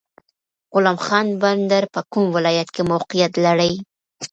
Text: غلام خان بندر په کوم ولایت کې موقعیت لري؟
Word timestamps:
غلام 0.73 0.97
خان 1.05 1.27
بندر 1.41 1.83
په 1.93 2.01
کوم 2.11 2.25
ولایت 2.35 2.67
کې 2.75 2.81
موقعیت 2.91 3.33
لري؟ 3.45 3.73